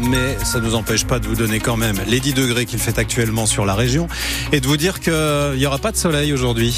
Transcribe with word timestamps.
mais 0.00 0.36
ça 0.44 0.60
ne 0.60 0.66
nous 0.66 0.74
empêche 0.74 1.04
pas 1.04 1.18
de 1.18 1.26
vous 1.26 1.34
donner 1.34 1.60
quand 1.60 1.76
même 1.76 1.96
les 2.06 2.20
10 2.20 2.34
degrés 2.34 2.66
qu'il 2.66 2.78
fait 2.78 2.98
actuellement 2.98 3.46
sur 3.46 3.66
la 3.66 3.74
région 3.74 4.08
et 4.52 4.60
de 4.60 4.66
vous 4.66 4.76
dire 4.76 5.00
qu'il 5.00 5.12
n'y 5.56 5.66
aura 5.66 5.78
pas 5.78 5.92
de 5.92 5.96
soleil 5.96 6.32
aujourd'hui. 6.32 6.74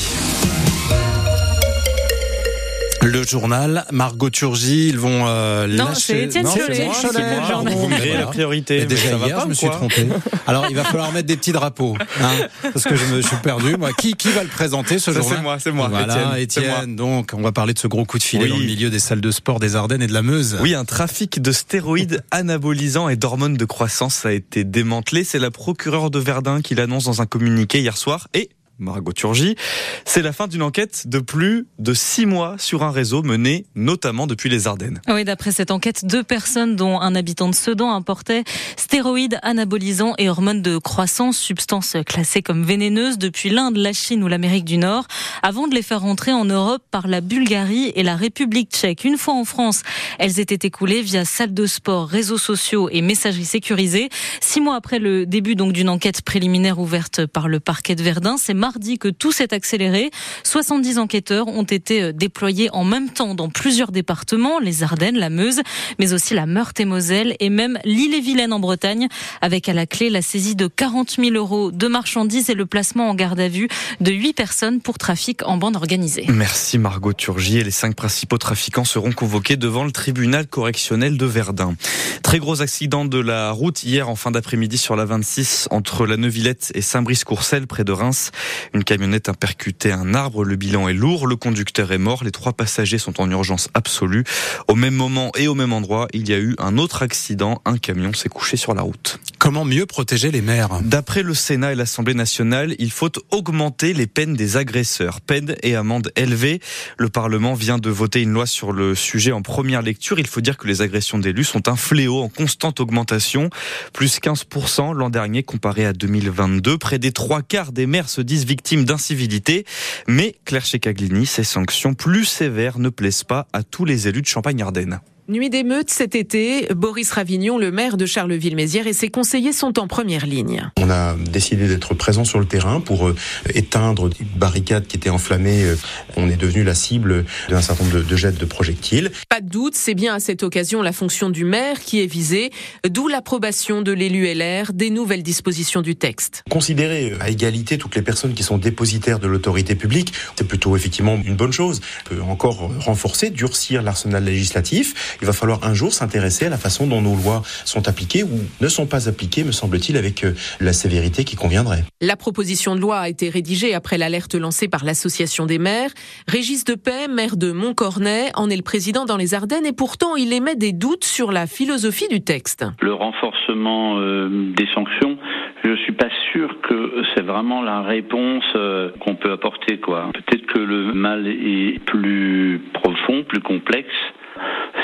Le 3.03 3.25
journal, 3.25 3.87
Margot 3.93 4.29
Turgy, 4.31 4.89
ils 4.89 4.99
vont 4.99 5.25
euh, 5.27 5.67
non, 5.67 5.87
lâcher... 5.87 6.01
c'est 6.01 6.23
Étienne 6.25 6.45
Non, 6.45 6.53
c'est 6.55 6.85
moi. 6.85 6.95
journal. 7.03 7.75
Vous 7.75 7.89
me 7.89 7.95
Créer 7.97 8.09
voilà. 8.11 8.21
la 8.21 8.27
priorité. 8.27 8.81
Et 8.83 8.85
déjà 8.85 9.17
va 9.17 9.27
hier, 9.27 9.37
pas, 9.37 9.43
je 9.45 9.49
me 9.49 9.55
suis 9.55 9.69
trompé. 9.71 10.07
Alors, 10.47 10.67
il 10.69 10.77
va 10.77 10.85
falloir 10.85 11.11
mettre 11.13 11.27
des 11.27 11.37
petits 11.37 11.53
drapeaux, 11.53 11.97
hein, 12.21 12.31
parce 12.63 12.85
que 12.85 12.95
je 12.95 13.05
me 13.07 13.23
suis 13.23 13.37
perdu. 13.43 13.77
Moi, 13.79 13.91
qui, 13.99 14.15
qui 14.15 14.29
va 14.31 14.43
le 14.43 14.49
présenter 14.51 14.99
ce 14.99 15.13
Ça, 15.13 15.21
journal 15.21 15.37
c'est 15.39 15.43
moi, 15.43 15.57
c'est 15.59 15.73
moi, 15.73 15.89
Voilà, 15.89 16.39
Étienne. 16.39 16.65
Étienne. 16.67 16.97
Donc, 16.97 17.33
on 17.35 17.41
va 17.41 17.53
parler 17.53 17.73
de 17.73 17.79
ce 17.79 17.87
gros 17.89 18.05
coup 18.05 18.19
de 18.19 18.23
filet 18.23 18.45
Oui. 18.45 18.51
dans 18.51 18.59
le 18.59 18.65
milieu 18.65 18.91
des 18.91 18.99
salles 18.99 19.23
de 19.23 19.31
sport 19.31 19.61
des 19.61 19.77
Ardennes 19.77 20.03
et 20.03 20.07
de 20.07 20.13
la 20.15 20.23
Meuse. 20.23 20.59
Oui, 20.61 20.75
un 20.75 20.85
trafic 20.85 21.41
de 21.41 21.53
stéroïdes 21.53 22.23
anabolisants 22.31 23.09
et 23.09 23.17
d'hormones 23.17 23.57
de 23.57 23.65
croissance 23.65 24.27
a 24.27 24.33
été 24.33 24.63
démantelé. 24.63 25.25
C'est 25.25 25.39
la 25.39 25.51
procureure 25.51 26.11
de 26.11 26.19
Verdun 26.19 26.61
qui 26.61 26.75
l'annonce 26.75 27.05
dans 27.05 27.23
un 27.23 27.27
communiqué 27.27 27.81
hier 27.81 27.97
soir. 27.97 28.29
Et 28.35 28.51
Margot 28.81 29.13
Turgy, 29.13 29.57
c'est 30.05 30.23
la 30.23 30.33
fin 30.33 30.49
d'une 30.49 30.63
enquête 30.63 31.07
de 31.07 31.19
plus 31.19 31.67
de 31.79 31.95
six 31.95 32.27
mois 32.27 32.57
sur 32.59 32.83
un 32.83 32.91
réseau 32.91 33.23
mené 33.23 33.67
notamment 33.75 34.27
depuis 34.27 34.49
les 34.49 34.67
Ardennes. 34.67 35.01
Oui, 35.09 35.25
d'après 35.25 35.53
cette 35.53 35.71
enquête, 35.71 36.05
deux 36.05 36.23
personnes, 36.23 36.77
dont 36.77 37.01
un 37.01 37.15
habitant 37.15 37.49
de 37.49 37.55
Sedan, 37.55 37.93
importaient 37.93 38.45
stéroïdes, 38.77 39.39
anabolisants 39.43 40.15
et 40.19 40.29
hormones 40.29 40.63
de 40.63 40.79
croissance, 40.79 41.39
substances 41.39 41.97
classées 42.07 42.43
comme 42.43 42.65
vénéneuses 42.65 43.19
depuis 43.19 43.51
l'Inde, 43.51 43.77
la 43.77 43.93
Chine 43.93 44.25
ou 44.25 44.29
l'Amérique 44.29 44.65
du 44.65 44.79
Nord, 44.79 45.07
avant 45.43 45.69
de 45.69 45.75
les 45.75 45.83
faire 45.83 46.01
rentrer 46.01 46.33
en 46.33 46.45
Europe 46.45 46.83
par 46.91 47.07
la 47.07 47.21
Bulgarie 47.21 47.93
et 47.95 48.03
la 48.03 48.17
République 48.17 48.71
tchèque. 48.71 49.05
Une 49.05 49.19
fois 49.19 49.35
en 49.35 49.45
France, 49.45 49.83
elles 50.19 50.41
étaient 50.41 50.67
écoulées 50.67 51.03
via 51.03 51.25
salles 51.25 51.55
de 51.55 51.67
sport, 51.67 52.09
réseaux 52.09 52.39
sociaux 52.39 52.89
et 52.91 53.03
messageries 53.03 53.45
sécurisées. 53.45 54.09
Six 54.41 54.61
mois 54.61 54.77
après 54.77 54.99
le 54.99 55.27
début 55.27 55.55
donc 55.55 55.73
d'une 55.73 55.89
enquête 55.89 56.23
préliminaire 56.23 56.79
ouverte 56.79 57.27
par 57.27 57.49
le 57.49 57.61
parquet 57.61 57.95
de 57.95 58.03
Verdun, 58.03 58.37
c'est 58.39 58.55
mardi 58.71 58.99
que 58.99 59.09
tout 59.09 59.33
s'est 59.33 59.53
accéléré. 59.53 60.13
70 60.45 60.99
enquêteurs 60.99 61.49
ont 61.49 61.65
été 61.65 62.03
euh, 62.03 62.13
déployés 62.13 62.71
en 62.73 62.85
même 62.85 63.11
temps 63.11 63.35
dans 63.35 63.49
plusieurs 63.49 63.91
départements, 63.91 64.61
les 64.61 64.85
Ardennes, 64.85 65.17
la 65.17 65.29
Meuse, 65.29 65.61
mais 65.99 66.13
aussi 66.13 66.35
la 66.35 66.47
Meurthe-et-Moselle 66.47 67.35
et 67.41 67.51
même 67.51 67.81
l'île-et-Vilaine 67.85 68.53
en 68.53 68.61
Bretagne, 68.61 69.09
avec 69.41 69.69
à 69.69 69.73
la 69.73 69.87
clé 69.87 70.09
la 70.09 70.23
saisie 70.23 70.55
de 70.55 70.69
40 70.69 71.17
000 71.19 71.31
euros 71.35 71.73
de 71.73 71.89
marchandises 71.89 72.49
et 72.49 72.55
le 72.55 72.65
placement 72.65 73.11
en 73.11 73.17
garde 73.17 73.41
à 73.41 73.49
vue 73.49 73.67
de 74.01 74.13
8 74.13 74.35
personnes 74.35 74.81
pour 74.81 74.99
trafic 74.99 75.45
en 75.45 75.57
bande 75.57 75.75
organisée. 75.75 76.27
Merci 76.29 76.79
Margot 76.79 77.13
Turgy 77.13 77.59
et 77.59 77.65
les 77.65 77.73
cinq 77.73 77.97
principaux 77.97 78.39
trafiquants 78.39 78.85
seront 78.85 79.11
convoqués 79.11 79.57
devant 79.57 79.83
le 79.83 79.91
tribunal 79.91 80.47
correctionnel 80.47 81.17
de 81.17 81.27
Verdun. 81.27 81.75
Très 82.23 82.39
gros 82.39 82.63
accident 82.63 83.05
de 83.05 83.19
la 83.19 83.51
route 83.51 83.83
hier 83.83 84.09
en 84.09 84.15
fin 84.15 84.31
d'après-midi 84.31 84.79
sur 84.79 84.95
la 84.95 85.07
26 85.07 85.67
entre 85.73 86.07
la 86.07 86.17
Neuvillette 86.17 86.71
et 86.77 86.83
Saint-Brice-Courcelles 86.83 87.67
près 87.67 87.83
de 87.83 87.91
Reims. 87.91 88.31
Une 88.75 88.85
camionnette 88.85 89.29
a 89.29 89.35
percuté 89.35 89.93
un 89.93 90.15
arbre, 90.15 90.45
le 90.45 90.57
bilan 90.57 90.89
est 90.89 90.95
lourd, 90.95 91.27
le 91.27 91.37
conducteur 91.37 91.93
est 91.93 91.99
mort, 91.99 92.25
les 92.25 92.31
trois 92.31 92.53
passagers 92.53 92.99
sont 92.99 93.21
en 93.21 93.31
urgence 93.31 93.69
absolue. 93.75 94.25
Au 94.69 94.75
même 94.75 94.95
moment 94.95 95.33
et 95.37 95.49
au 95.49 95.55
même 95.55 95.73
endroit, 95.73 96.09
il 96.13 96.29
y 96.29 96.33
a 96.33 96.39
eu 96.39 96.55
un 96.59 96.79
autre 96.79 97.03
accident, 97.03 97.63
un 97.65 97.79
camion 97.79 98.13
s'est 98.13 98.29
couché 98.29 98.57
sur 98.57 98.75
la 98.75 98.83
route. 98.83 99.21
Comment 99.51 99.65
mieux 99.65 99.85
protéger 99.85 100.31
les 100.31 100.43
maires 100.43 100.81
D'après 100.81 101.25
le 101.25 101.35
Sénat 101.35 101.73
et 101.73 101.75
l'Assemblée 101.75 102.15
nationale, 102.15 102.77
il 102.79 102.93
faut 102.93 103.11
augmenter 103.33 103.93
les 103.95 104.07
peines 104.07 104.35
des 104.35 104.57
agresseurs. 104.57 105.21
Peines 105.21 105.57
et 105.65 105.75
amendes 105.75 106.13
élevées. 106.15 106.61
Le 106.99 107.09
Parlement 107.09 107.55
vient 107.55 107.79
de 107.79 107.91
voter 107.91 108.23
une 108.23 108.31
loi 108.31 108.47
sur 108.47 108.71
le 108.71 108.95
sujet 108.95 109.33
en 109.33 109.43
première 109.43 109.83
lecture. 109.83 110.21
Il 110.21 110.29
faut 110.29 110.41
dire 110.41 110.57
que 110.57 110.69
les 110.69 110.83
agressions 110.83 111.19
d'élus 111.19 111.43
sont 111.43 111.67
un 111.67 111.75
fléau 111.75 112.21
en 112.21 112.29
constante 112.29 112.79
augmentation. 112.79 113.51
Plus 113.93 114.21
15% 114.21 114.95
l'an 114.95 115.11
dernier 115.11 115.43
comparé 115.43 115.85
à 115.85 115.93
2022. 115.93 116.79
Près 116.79 117.01
des 117.01 117.11
trois 117.11 117.43
quarts 117.43 117.73
des 117.73 117.87
maires 117.89 118.09
se 118.09 118.21
disent 118.21 118.45
victimes 118.45 118.85
d'incivilité. 118.85 119.67
Mais 120.07 120.37
Claire 120.45 120.65
Checaglini, 120.65 121.27
ces 121.27 121.43
sanctions 121.43 121.95
plus 121.95 122.25
sévères 122.25 122.79
ne 122.79 122.89
plaisent 122.89 123.25
pas 123.25 123.49
à 123.53 123.65
tous 123.65 123.85
les 123.85 124.07
élus 124.07 124.23
de 124.23 124.29
Champagne-Ardenne. 124.29 125.01
Nuit 125.29 125.51
d'émeute 125.51 125.91
cet 125.91 126.15
été, 126.15 126.67
Boris 126.75 127.13
Ravignon, 127.13 127.57
le 127.57 127.71
maire 127.71 127.97
de 127.97 128.07
Charleville-Mézières 128.07 128.87
et 128.87 128.93
ses 128.93 129.11
conseillers 129.11 129.53
sont 129.53 129.79
en 129.79 129.87
première 129.87 130.27
ligne. 130.27 130.71
On 130.77 130.91
a 130.91 131.15
décidé 131.15 131.69
d'être 131.69 131.95
présent 131.95 132.25
sur 132.25 132.41
le 132.41 132.47
terrain 132.47 132.81
pour 132.81 133.09
euh, 133.09 133.15
éteindre 133.55 134.09
des 134.09 134.25
barricades 134.37 134.87
qui 134.89 134.97
étaient 134.97 135.11
enflammées. 135.11 135.63
Euh, 135.65 135.77
On 136.17 136.29
est 136.29 136.37
devenu 136.37 136.65
la 136.65 136.75
cible 136.75 137.25
d'un 137.49 137.61
certain 137.61 137.85
nombre 137.85 137.99
de, 137.99 138.03
de 138.03 138.17
jets 138.17 138.33
de 138.33 138.45
projectiles. 138.45 139.13
Pas 139.29 139.41
de 139.41 139.49
doute, 139.49 139.75
c'est 139.77 139.95
bien 139.95 140.15
à 140.15 140.21
cette 140.21 140.43
occasion 140.43 140.83
la 140.83 140.93
fonction 140.93 141.31
du 141.31 141.45
maire 141.45 141.81
qui 141.81 142.01
est 142.01 142.07
visée, 142.07 142.51
d'où 142.89 143.07
l'approbation 143.07 143.83
de 143.83 143.93
l'élu 143.93 144.27
LR 144.35 144.73
des 144.73 144.91
nouvelles 144.91 145.23
dispositions 145.23 145.83
du 145.83 145.95
texte. 145.95 146.43
Considérer 146.51 147.15
à 147.21 147.31
égalité 147.31 147.79
toutes 147.79 147.95
les 147.95 148.03
personnes 148.03 148.35
qui 148.35 148.43
sont 148.43 148.59
dépositaires 148.59 149.21
de 149.21 149.29
l'autorité 149.29 149.77
publique, 149.77 150.13
c'est 150.37 150.49
plutôt 150.49 150.77
effectivement 150.77 151.21
une 151.25 151.37
bonne 151.37 151.53
chose. 151.53 151.81
On 152.07 152.15
peut 152.15 152.23
encore 152.23 152.71
renforcer, 152.81 153.31
durcir 153.31 153.83
l'arsenal 153.83 154.25
législatif. 154.25 155.19
Il 155.21 155.27
va 155.27 155.33
falloir 155.33 155.65
un 155.65 155.75
jour 155.75 155.93
s'intéresser 155.93 156.47
à 156.47 156.51
la 156.51 156.57
façon 156.57 156.87
dont 156.87 157.03
nos 157.03 157.15
lois 157.15 157.43
sont 157.65 157.89
appliquées 157.89 158.23
ou 158.23 158.41
ne 158.61 158.69
sont 158.69 158.87
pas 158.87 159.09
appliquées, 159.09 159.45
me 159.45 159.53
semble-t-il, 159.53 159.97
avec 159.97 160.25
euh, 160.25 160.35
la 160.61 160.73
sévérité 160.73 161.25
qui 161.25 161.37
conviendrait. 161.37 161.85
La 162.01 162.17
proposition 162.17 162.75
de 162.75 162.81
loi 162.81 162.99
a 162.99 163.09
été 163.09 163.29
rédigée 163.29 163.75
après 163.75 163.99
l'alerte 163.99 164.35
lancée 164.35 164.69
par 164.69 164.85
l'Association 164.85 165.47
des 165.47 165.59
maires. 165.59 165.91
Régis 166.27 166.65
Depay, 166.65 167.09
maire 167.09 167.37
de 167.37 167.53
Montcornet, 167.53 168.31
en 168.35 168.49
est 168.51 168.57
le 168.57 168.63
président 168.63 169.05
dans 169.05 169.17
les 169.17 169.35
Ardennes 169.35 169.67
et 169.67 169.73
pourtant 169.73 170.17
il 170.17 170.33
émet 170.33 170.57
des 170.57 170.73
doutes 170.73 171.05
sur 171.05 171.33
la 171.33 171.47
philosophie 171.47 172.09
du 172.09 172.23
texte. 172.23 172.65
Le 172.81 172.95
renforcement 172.95 173.99
euh, 173.99 174.29
des 174.57 174.67
sanctions, 174.75 175.19
je 175.65 175.75
suis 175.77 175.93
pas 175.93 176.09
sûr 176.33 176.57
que 176.63 177.03
c'est 177.15 177.25
vraiment 177.25 177.63
la 177.63 177.83
réponse 177.83 178.45
euh, 178.57 178.91
qu'on 179.01 179.15
peut 179.15 179.33
apporter 179.33 179.79
quoi. 179.79 180.11
Peut-être 180.15 180.47
que 180.47 180.59
le 180.59 180.93
mal 180.95 181.27
est 181.27 181.79
plus 181.85 182.63
profond, 182.73 183.25
plus 183.25 183.41
complexe. 183.41 183.89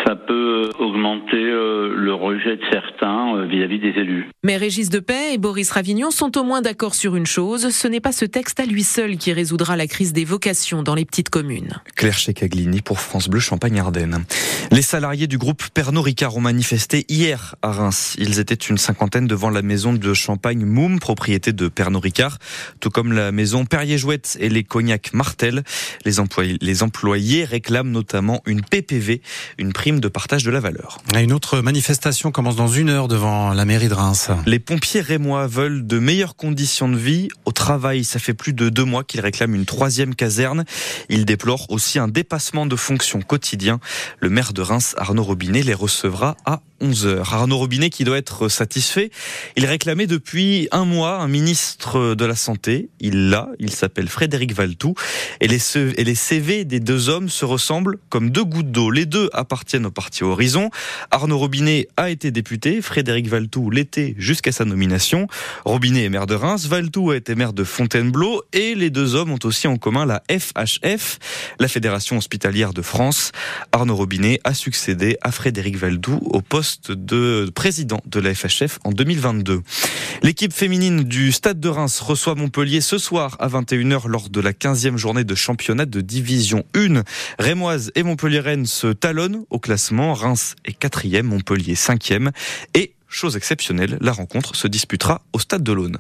Ça 0.06 0.14
peut 0.14 0.70
augmenter 0.78 1.34
euh, 1.34 1.92
le 1.96 2.14
rejet 2.14 2.56
de 2.56 2.62
certains 2.70 3.36
euh, 3.36 3.46
vis-à-vis 3.46 3.80
des 3.80 3.88
élus. 3.88 4.30
Mais 4.44 4.56
Régis 4.56 4.88
Depay 4.88 5.34
et 5.34 5.38
Boris 5.38 5.68
Ravignon 5.70 6.12
sont 6.12 6.38
au 6.38 6.44
moins 6.44 6.62
d'accord 6.62 6.94
sur 6.94 7.16
une 7.16 7.26
chose, 7.26 7.70
ce 7.70 7.88
n'est 7.88 7.98
pas 7.98 8.12
ce 8.12 8.24
texte 8.24 8.60
à 8.60 8.66
lui 8.66 8.84
seul 8.84 9.16
qui 9.16 9.32
résoudra 9.32 9.76
la 9.76 9.88
crise 9.88 10.12
des 10.12 10.24
vocations 10.24 10.84
dans 10.84 10.94
les 10.94 11.04
petites 11.04 11.28
communes. 11.28 11.80
Claire 11.96 12.18
Checaglini 12.18 12.82
pour 12.82 13.00
France 13.00 13.28
Bleu 13.28 13.40
Champagne-Ardenne. 13.40 14.24
Les 14.70 14.82
salariés 14.82 15.26
du 15.26 15.38
groupe 15.38 15.64
Pernod 15.74 16.04
Ricard 16.04 16.36
ont 16.36 16.40
manifesté 16.40 17.04
hier 17.08 17.56
à 17.62 17.72
Reims. 17.72 18.14
Ils 18.20 18.38
étaient 18.38 18.54
une 18.54 18.78
cinquantaine 18.78 19.26
devant 19.26 19.50
la 19.50 19.62
maison 19.62 19.92
de 19.92 20.14
Champagne 20.14 20.64
Moum, 20.64 21.00
propriété 21.00 21.52
de 21.52 21.66
Pernod 21.66 22.02
Ricard, 22.02 22.38
tout 22.78 22.90
comme 22.90 23.12
la 23.12 23.32
maison 23.32 23.64
Perrier-Jouette 23.64 24.38
et 24.40 24.50
les 24.50 24.62
cognacs 24.62 25.12
Martel. 25.14 25.64
Les 26.04 26.20
employés, 26.20 26.58
les 26.60 26.84
employés 26.84 27.44
réclament 27.44 27.90
notamment 27.90 28.40
une 28.46 28.62
PPV, 28.62 29.20
une 29.58 29.72
prime 29.72 29.95
de 30.00 30.08
partage 30.08 30.42
de 30.44 30.50
la 30.50 30.60
valeur. 30.60 30.98
Une 31.16 31.32
autre 31.32 31.60
manifestation 31.60 32.30
commence 32.30 32.56
dans 32.56 32.68
une 32.68 32.88
heure 32.88 33.08
devant 33.08 33.52
la 33.52 33.64
mairie 33.64 33.88
de 33.88 33.94
Reims. 33.94 34.30
Les 34.46 34.58
pompiers 34.58 35.00
rémois 35.00 35.46
veulent 35.46 35.86
de 35.86 35.98
meilleures 35.98 36.36
conditions 36.36 36.88
de 36.88 36.96
vie 36.96 37.28
au 37.44 37.52
travail. 37.52 38.04
Ça 38.04 38.18
fait 38.18 38.34
plus 38.34 38.52
de 38.52 38.68
deux 38.68 38.84
mois 38.84 39.04
qu'ils 39.04 39.20
réclament 39.20 39.54
une 39.54 39.64
troisième 39.66 40.14
caserne. 40.14 40.64
Ils 41.08 41.24
déplorent 41.24 41.70
aussi 41.70 41.98
un 41.98 42.08
dépassement 42.08 42.66
de 42.66 42.76
fonctions 42.76 43.20
quotidien. 43.22 43.80
Le 44.20 44.28
maire 44.30 44.52
de 44.52 44.62
Reims, 44.62 44.94
Arnaud 44.98 45.22
Robinet, 45.22 45.62
les 45.62 45.74
recevra 45.74 46.36
à 46.44 46.60
11h. 46.82 47.20
Arnaud 47.32 47.56
Robinet 47.56 47.88
qui 47.88 48.04
doit 48.04 48.18
être 48.18 48.48
satisfait. 48.48 49.10
Il 49.56 49.64
réclamait 49.64 50.06
depuis 50.06 50.68
un 50.72 50.84
mois 50.84 51.16
un 51.20 51.28
ministre 51.28 52.14
de 52.14 52.24
la 52.26 52.36
Santé. 52.36 52.90
Il 53.00 53.30
l'a, 53.30 53.48
il 53.58 53.70
s'appelle 53.70 54.08
Frédéric 54.08 54.52
Valtou. 54.52 54.94
Et 55.40 55.48
les, 55.48 55.58
ce- 55.58 55.94
et 55.98 56.04
les 56.04 56.14
CV 56.14 56.64
des 56.66 56.80
deux 56.80 57.08
hommes 57.08 57.30
se 57.30 57.46
ressemblent 57.46 57.96
comme 58.10 58.28
deux 58.30 58.44
gouttes 58.44 58.70
d'eau. 58.70 58.90
Les 58.90 59.06
deux 59.06 59.30
appartiennent 59.32 59.85
au 59.86 59.90
parti 59.90 60.24
Horizon. 60.24 60.70
Arnaud 61.10 61.38
Robinet 61.38 61.88
a 61.96 62.10
été 62.10 62.30
député, 62.30 62.82
Frédéric 62.82 63.28
Valtou 63.28 63.70
l'était 63.70 64.14
jusqu'à 64.18 64.52
sa 64.52 64.64
nomination. 64.64 65.26
Robinet 65.64 66.04
est 66.04 66.08
maire 66.08 66.26
de 66.26 66.34
Reims, 66.34 66.66
Valtou 66.66 67.10
a 67.10 67.16
été 67.16 67.34
maire 67.34 67.52
de 67.52 67.64
Fontainebleau 67.64 68.42
et 68.52 68.74
les 68.74 68.90
deux 68.90 69.14
hommes 69.14 69.32
ont 69.32 69.38
aussi 69.44 69.66
en 69.66 69.76
commun 69.76 70.06
la 70.06 70.22
FHF, 70.30 71.18
la 71.58 71.68
Fédération 71.68 72.18
hospitalière 72.18 72.72
de 72.72 72.82
France. 72.82 73.32
Arnaud 73.72 73.96
Robinet 73.96 74.40
a 74.44 74.54
succédé 74.54 75.16
à 75.22 75.32
Frédéric 75.32 75.76
Valtou 75.76 76.18
au 76.22 76.42
poste 76.42 76.92
de 76.92 77.50
président 77.54 78.00
de 78.06 78.20
la 78.20 78.34
FHF 78.34 78.78
en 78.84 78.90
2022. 78.90 79.62
L'équipe 80.22 80.52
féminine 80.52 81.04
du 81.04 81.30
Stade 81.32 81.60
de 81.60 81.68
Reims 81.68 82.00
reçoit 82.00 82.34
Montpellier 82.34 82.80
ce 82.80 82.98
soir 82.98 83.36
à 83.38 83.48
21h 83.48 84.08
lors 84.08 84.28
de 84.28 84.40
la 84.40 84.52
15e 84.52 84.96
journée 84.96 85.24
de 85.24 85.34
championnat 85.34 85.86
de 85.86 86.00
division 86.00 86.64
1. 86.74 87.02
Rémoise 87.38 87.92
et 87.94 88.02
Montpellier-Rennes 88.02 88.66
se 88.66 88.88
talonnent 88.88 89.44
au 89.50 89.58
classement. 89.58 90.14
Reims 90.14 90.56
est 90.64 90.80
4e, 90.80 91.22
Montpellier 91.22 91.74
5e. 91.74 92.30
Et, 92.74 92.94
chose 93.08 93.36
exceptionnelle, 93.36 93.98
la 94.00 94.12
rencontre 94.12 94.56
se 94.56 94.68
disputera 94.68 95.22
au 95.32 95.38
Stade 95.38 95.62
de 95.62 95.72
l'Aune. 95.72 95.98